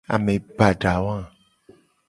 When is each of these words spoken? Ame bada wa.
Ame 0.13 0.35
bada 0.57 0.93
wa. 1.03 1.17